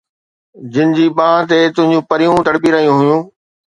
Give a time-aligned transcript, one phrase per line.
[0.77, 3.19] جن جي ٻانهن تي تنهنجون پريون تڙپي رهيون هيون